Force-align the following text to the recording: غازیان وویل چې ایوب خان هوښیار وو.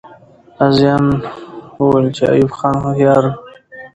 غازیان 0.57 1.05
وویل 1.81 2.07
چې 2.15 2.23
ایوب 2.33 2.51
خان 2.57 2.75
هوښیار 2.83 3.23
وو. 3.25 3.33